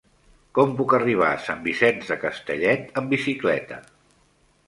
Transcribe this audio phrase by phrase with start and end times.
[0.59, 3.77] Com puc arribar a Sant Vicenç de Castellet amb bicicleta?